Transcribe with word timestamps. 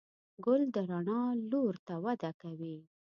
ګل 0.45 0.61
د 0.75 0.77
رڼا 0.89 1.21
لور 1.51 1.73
ته 1.87 1.93
وده 2.03 2.31
کوي. 2.41 2.77